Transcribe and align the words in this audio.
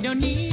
trapo. 0.00 0.16
Y 0.16 0.48
yo 0.48 0.51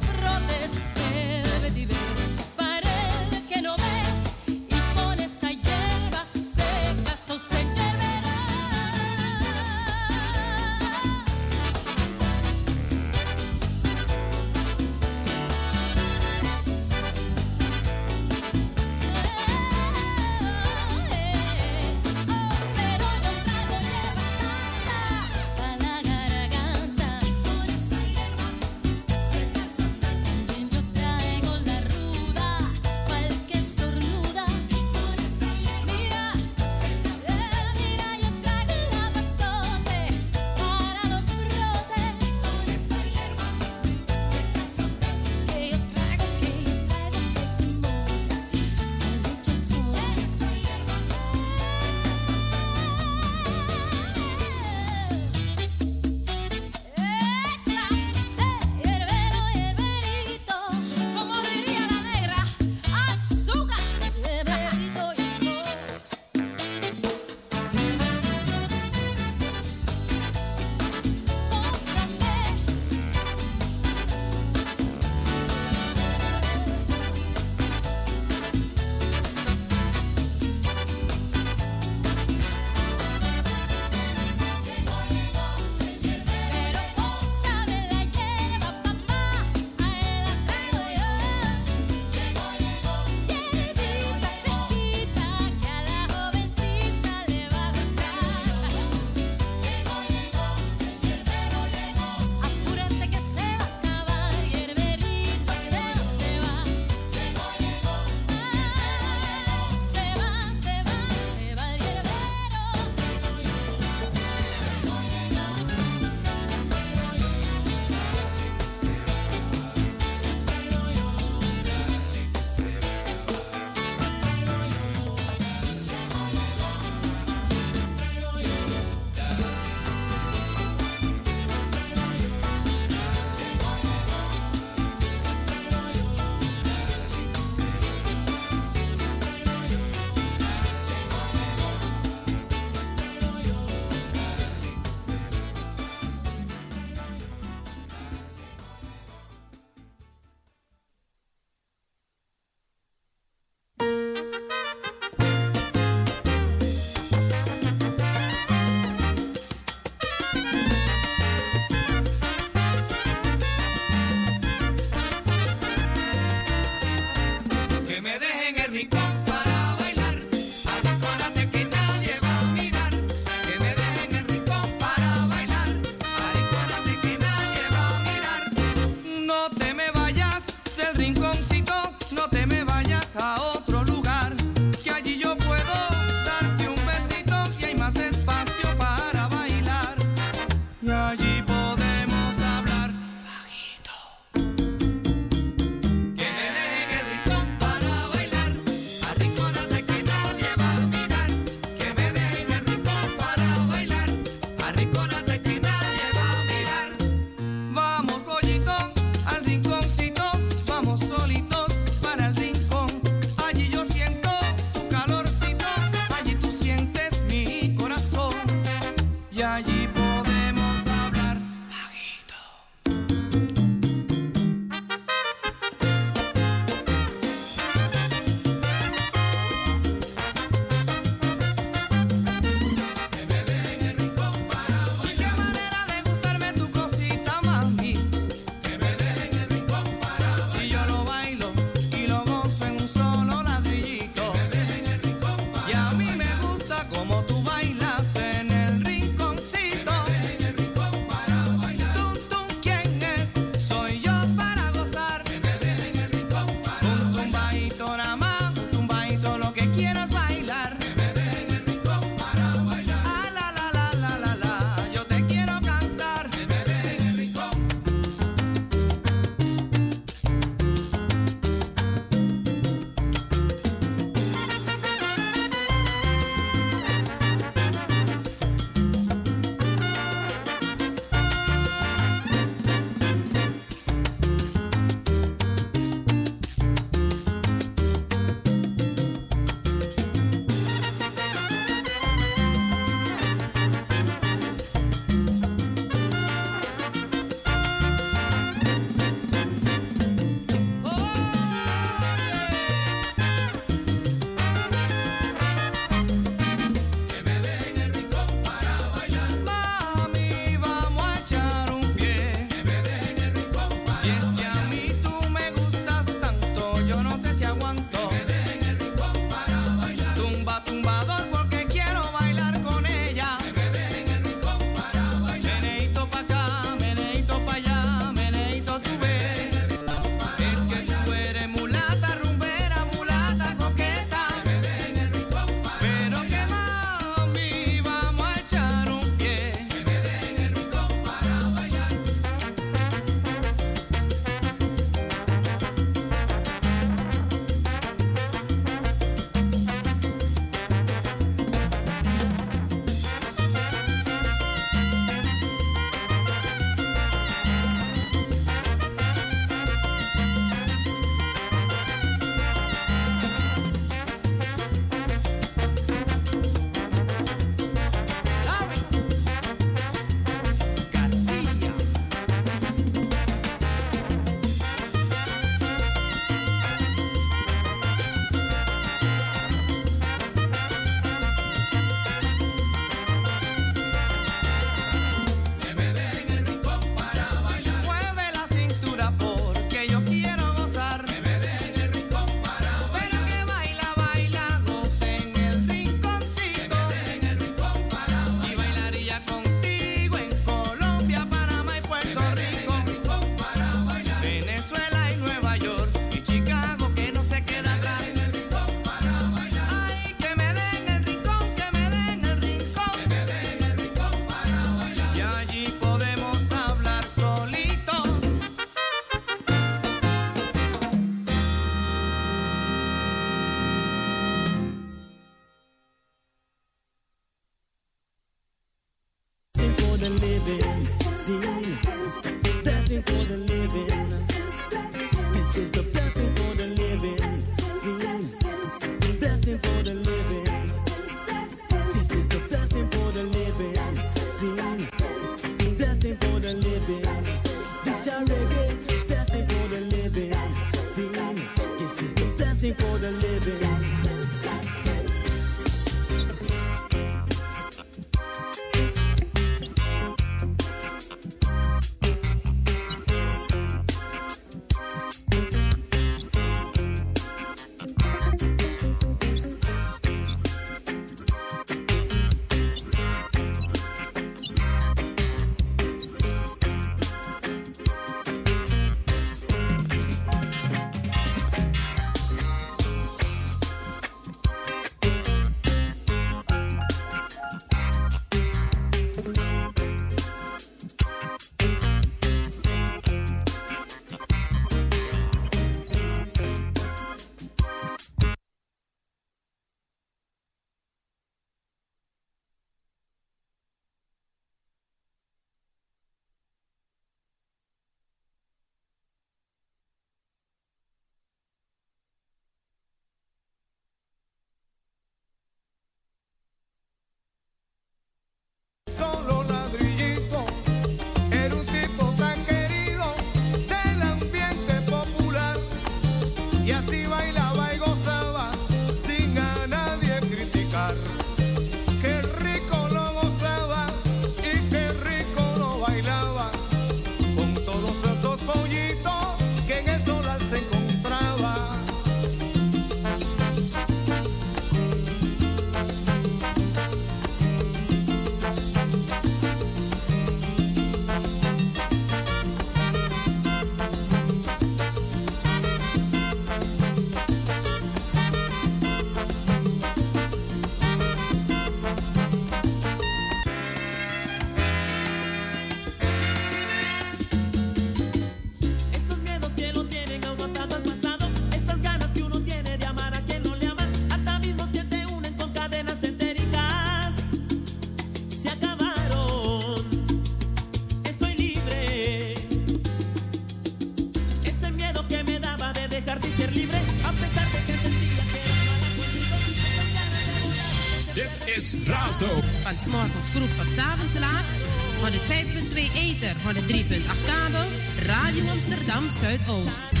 Zuidoost. 599.21 600.00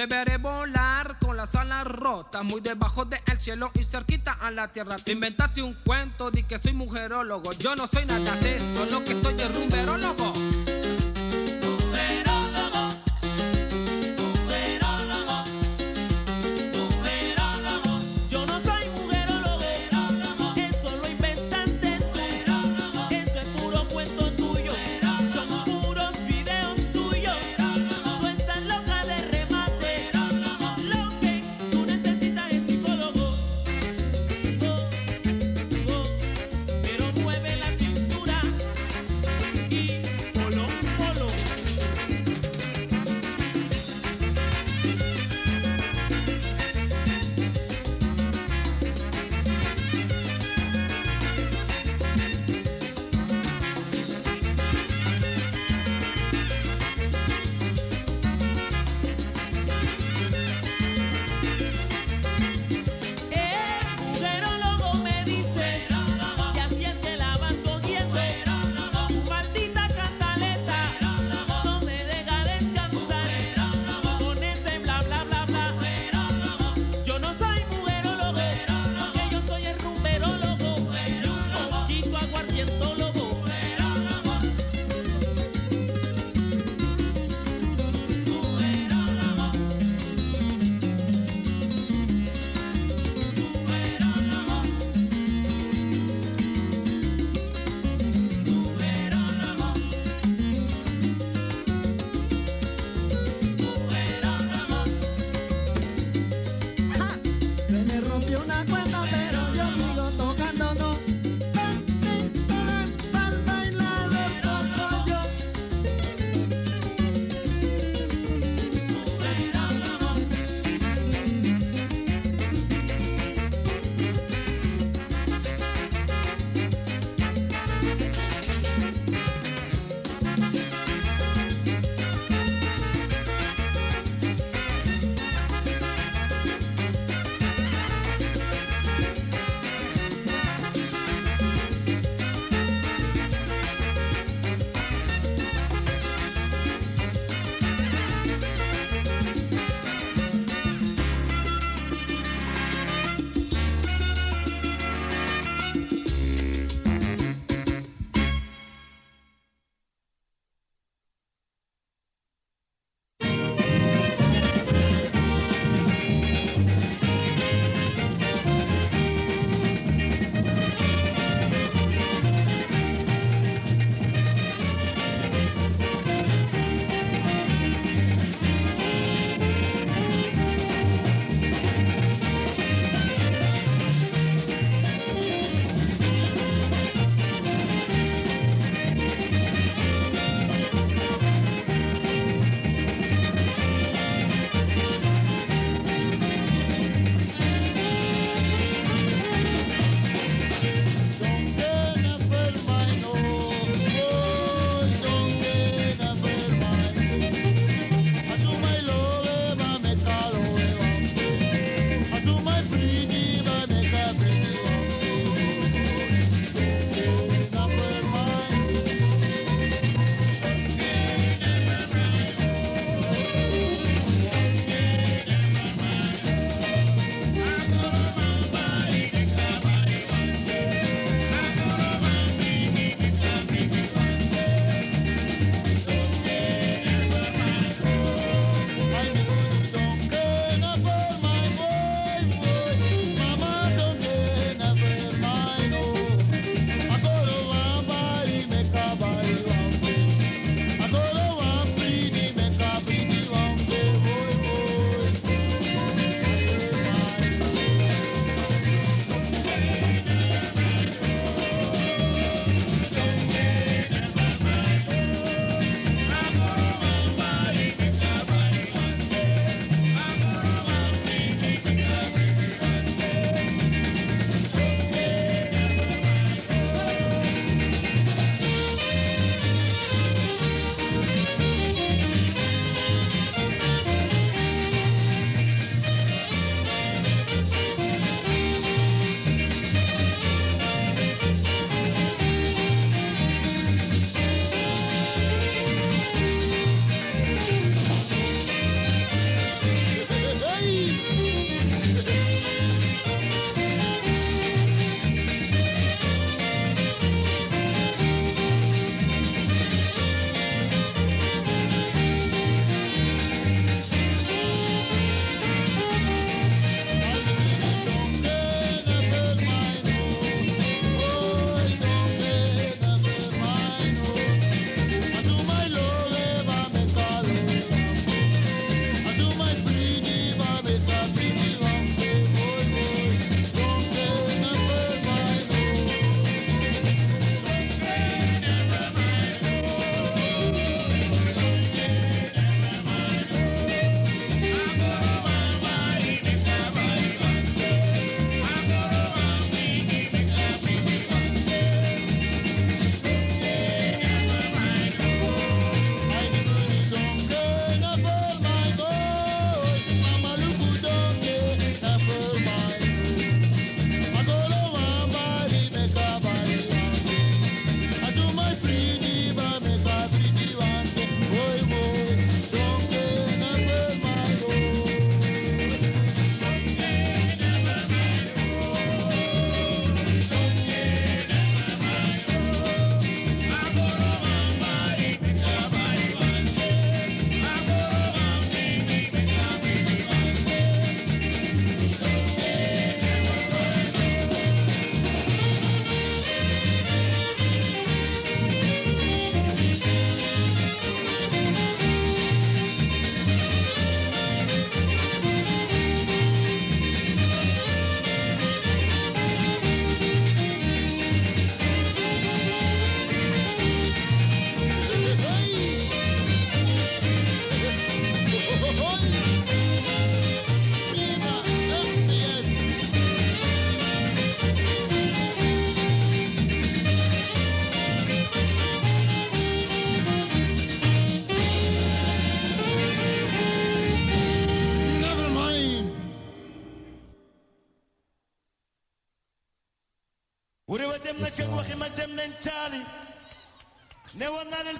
Te 0.00 0.06
veré 0.06 0.38
volar 0.38 1.18
con 1.18 1.36
las 1.36 1.54
alas 1.54 1.84
rotas, 1.84 2.42
muy 2.42 2.62
debajo 2.62 3.04
del 3.04 3.20
cielo 3.38 3.70
y 3.74 3.84
cerquita 3.84 4.32
a 4.32 4.50
la 4.50 4.68
tierra. 4.68 4.96
Te 4.96 5.12
inventaste 5.12 5.60
un 5.60 5.74
cuento, 5.74 6.30
di 6.30 6.42
que 6.44 6.56
soy 6.56 6.72
mujerólogo. 6.72 7.52
Yo 7.58 7.76
no 7.76 7.86
soy 7.86 8.06
nada 8.06 8.34
de 8.36 8.58
solo 8.74 9.04
que 9.04 9.14
soy 9.20 9.38
es 9.38 9.54
rumberólogo. 9.54 10.32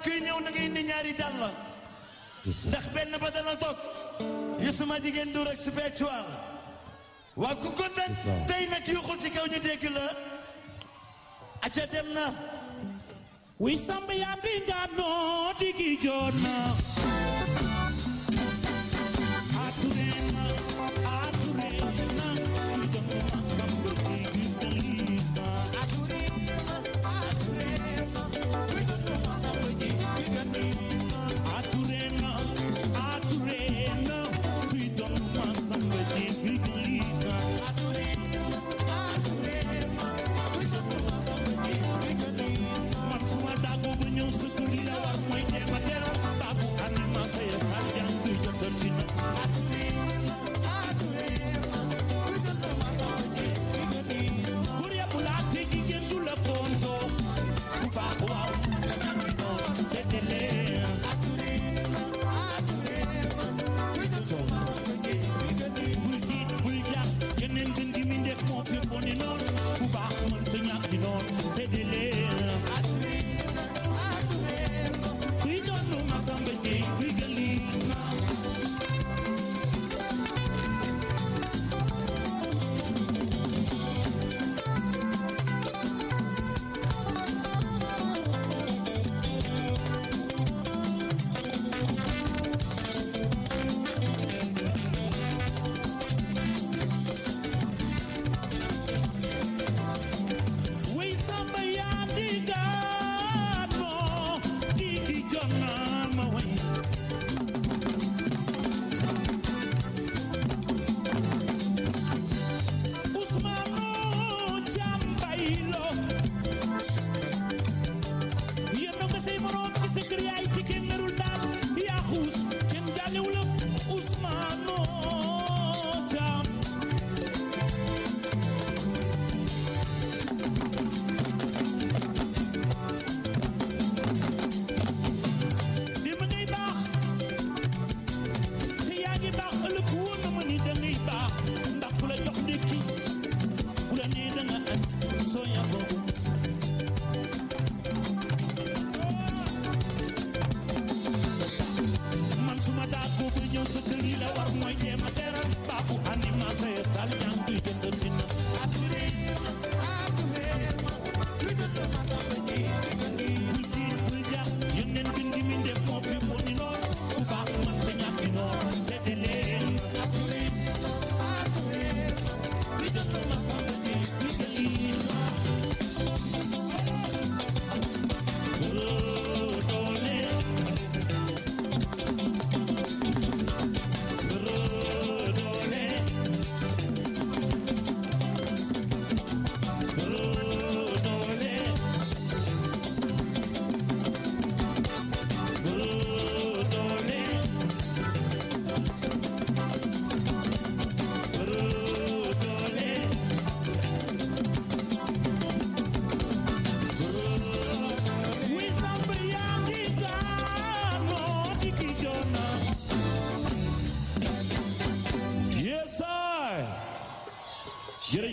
ki 0.03 0.19
ñew 0.21 0.39
na 0.41 0.49
ngay 0.51 0.69
ni 0.69 0.83
ñaari 0.83 1.13
jalla 1.17 1.49
ndax 2.45 2.85
benn 2.93 3.11
ba 3.19 3.27
ya, 3.27 3.31
dana 3.31 3.55
toog 3.55 3.77
yu 4.63 4.71
suma 4.71 4.99
jigéen 4.99 5.31
du 5.33 5.43
rek 5.43 5.57
spiritual. 5.57 6.25
Wa 7.35 7.55
ku 7.55 7.69
ko 7.71 7.83
teg 7.95 8.11
tey 8.47 8.67
nag 8.69 8.87
yuxul 8.87 9.19
ci 9.21 9.29
kaw 9.29 9.45
ñu 9.47 9.59
dégg 9.59 9.83
la 9.93 10.07
acca 11.61 11.85
dem 11.91 12.13
na 12.13 12.25
wuy 13.59 13.75
samb 13.77 14.09
yàndi 14.11 14.53
ngaat 14.67 14.91
noo 14.97 15.53
digi 15.59 15.97
joot 16.03 16.33
na 16.43 16.55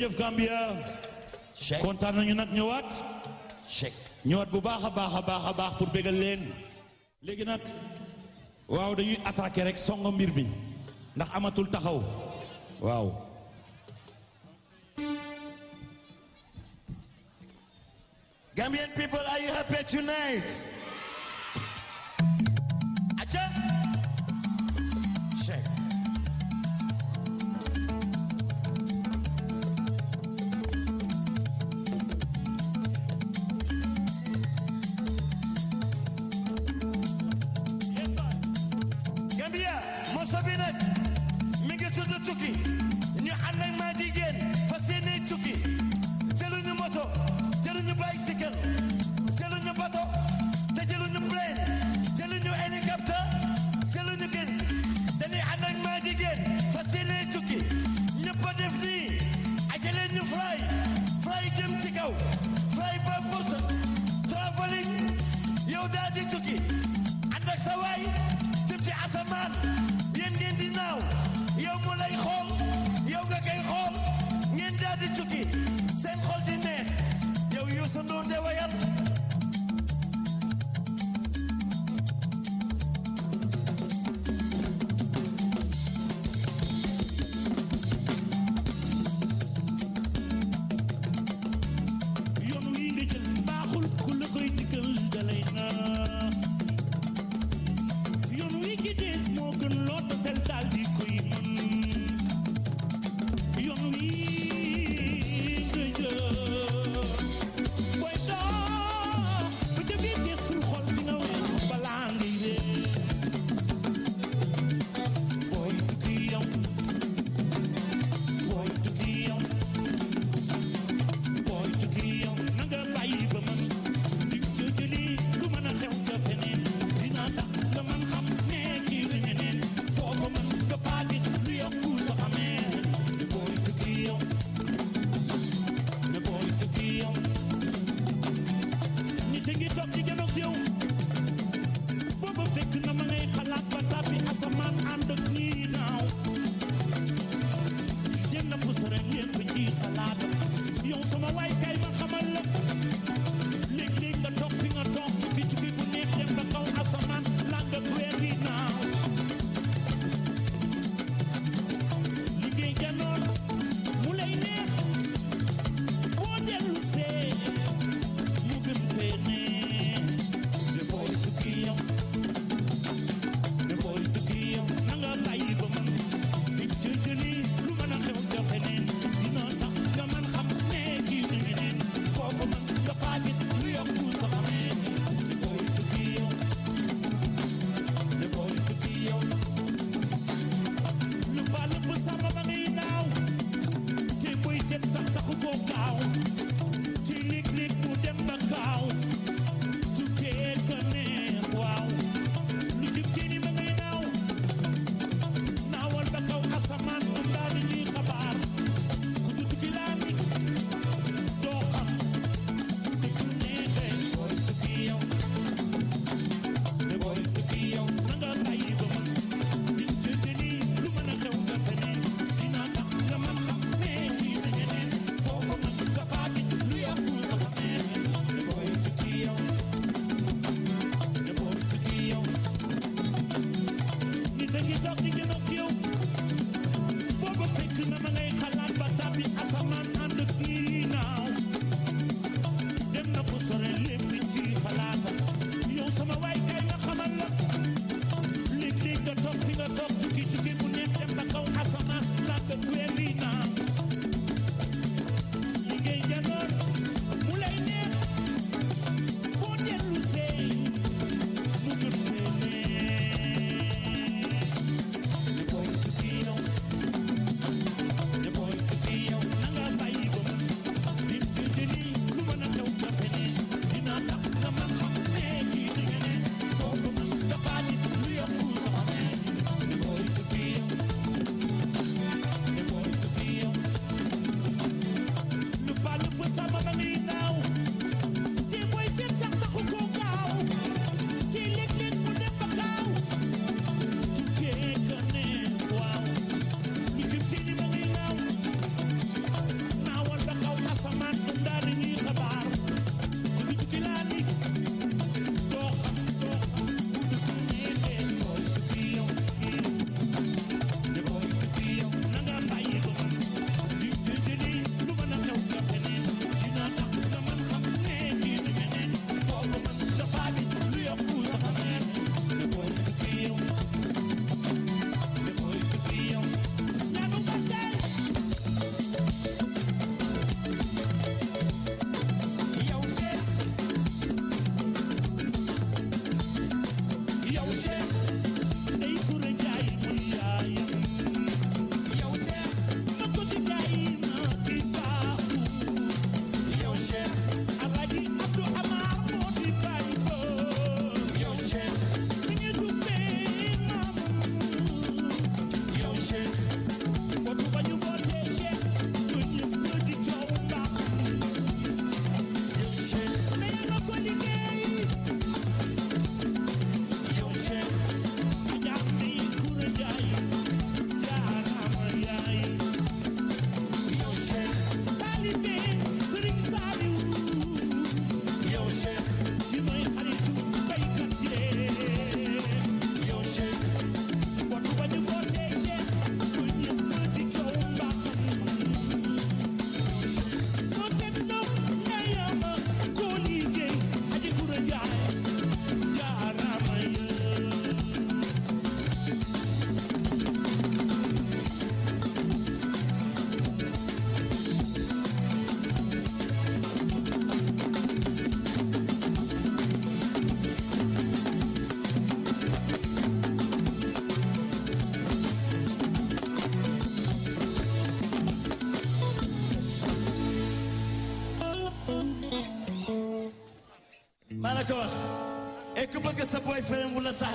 jërëjëf 0.08 0.16
Gambia. 0.16 1.80
Kontaan 1.80 2.14
nañu 2.14 2.34
nag 2.34 2.48
ñëwaat. 2.52 2.90
Ñëwaat 4.24 4.50
bu 4.50 4.60
baax 4.60 4.82
a 4.84 4.90
baax 4.90 5.14
a 5.14 5.22
baax 5.22 5.44
a 5.46 5.52
baax 5.52 5.72
pour 5.78 5.88
bégal 5.92 6.14
leen. 6.14 6.52
léegi 7.22 7.44
nag 7.44 7.60
waaw 8.68 8.94
dañuy 8.94 9.18
attaqué 9.24 9.62
rek 9.64 9.78
mbir 10.12 10.30
ndax 11.16 11.28
amatul 11.34 11.68
taxaw 11.68 12.02
waaw. 12.80 13.12
Gambian 18.54 18.90
people, 18.96 19.18
are 19.20 19.38
you 19.40 19.48
happy 19.52 19.84
tonight? 19.84 20.77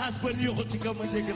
raxas 0.04 0.22
ba 0.22 0.30
ñu 0.36 0.44
yoxu 0.48 0.64
ci 0.70 0.78
kaw 0.80 0.94
ma 0.94 1.06
dégg 1.14 1.30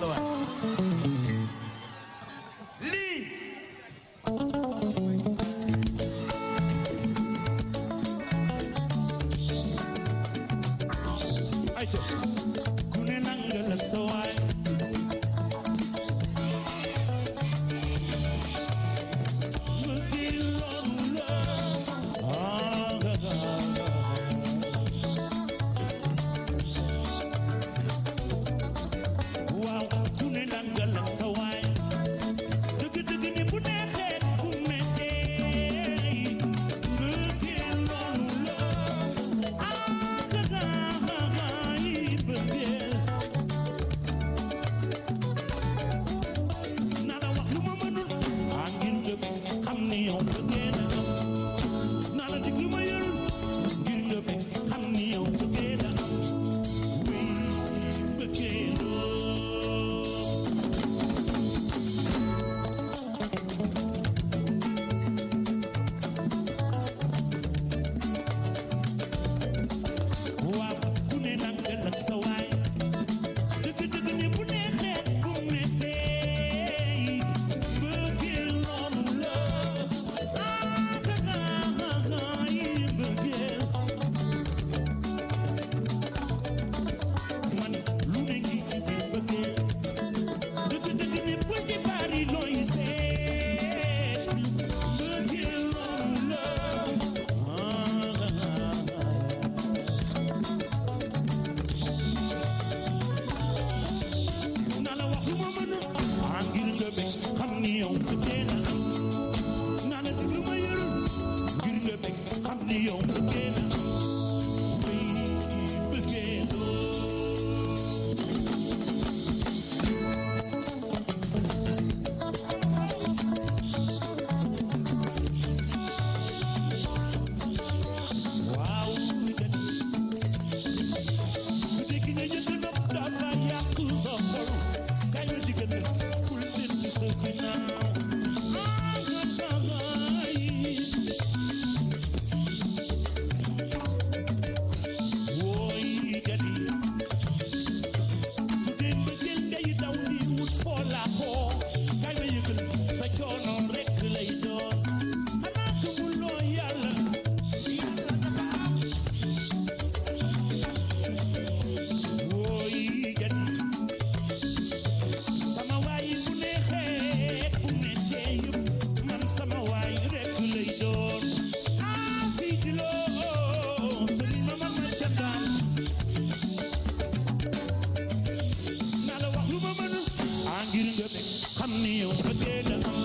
ngir 180.78 180.89
nga 180.97 181.07
bëgg 181.13 181.30
xam 181.57 181.71
ni 181.82 181.91
yow 182.01 182.11
bëggee 182.23 182.61
na 182.69 182.75
am 182.89 182.99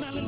naa 0.00 0.10
la 0.16 0.22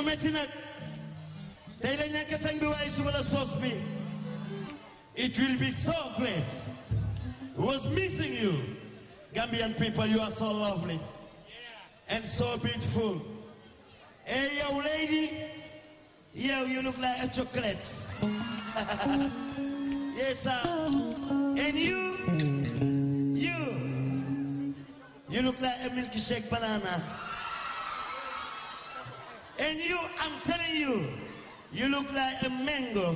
መመችነክ 0.00 0.52
ተይለኛ 1.82 2.16
ከተንግ 2.30 2.62
ዋይሱ 2.72 2.96
በለ 3.06 3.18
ሶስት 3.32 3.56
ሚ 3.64 3.72
It 5.24 5.32
will 5.40 5.56
be 5.62 5.70
so 5.86 5.96
great. 6.18 6.52
Was 7.64 7.82
missing 7.96 8.32
you. 8.42 8.52
Gambian 9.36 9.72
people, 9.80 10.06
you 10.12 10.20
are 10.26 10.34
so 10.38 10.48
lovely. 10.66 10.98
And 12.14 12.22
so 12.36 12.46
beautiful. 12.64 13.12
Hey, 14.30 14.46
young 14.60 14.78
lady. 14.90 15.24
Yo, 16.46 16.56
you 16.72 16.80
look 16.86 16.98
like 17.06 17.18
a 17.26 17.28
chocolate. 17.36 17.88
yes, 20.20 20.36
sir. 20.46 20.62
And 21.64 21.76
you, 21.88 22.00
you, 23.46 23.58
you 25.34 25.40
look 25.48 25.60
like 25.68 25.80
a 25.88 25.90
milkshake 25.98 26.48
banana. 26.54 26.94
And 29.60 29.78
you, 29.78 29.98
I'm 30.18 30.40
telling 30.42 30.74
you, 30.74 31.06
you 31.70 31.88
look 31.88 32.10
like 32.14 32.42
a 32.46 32.48
mango. 32.48 33.14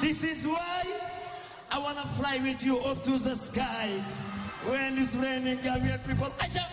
This 0.00 0.22
is 0.22 0.46
why 0.46 0.82
I 1.70 1.78
want 1.78 1.96
to 1.96 2.06
fly 2.08 2.38
with 2.42 2.62
you 2.62 2.78
up 2.80 3.02
to 3.04 3.12
the 3.12 3.34
sky 3.34 3.88
when 4.66 4.98
it's 4.98 5.14
raining, 5.14 5.58
Gambian 5.58 6.06
people. 6.06 6.30
jump 6.52 6.68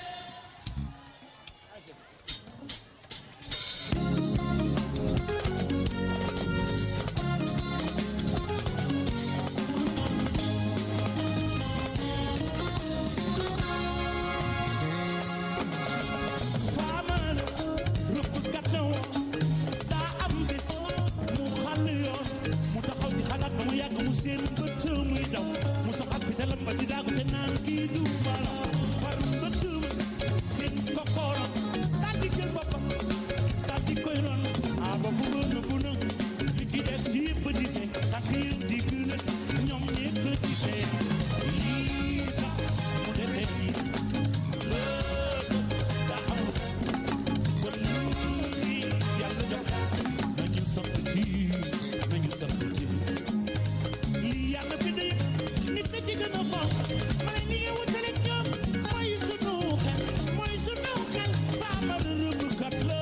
close. 62.80 63.01